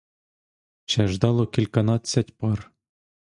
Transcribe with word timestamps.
Ще 0.85 1.07
ждало 1.07 1.47
кільканадцять 1.47 2.37
пар! 2.37 2.71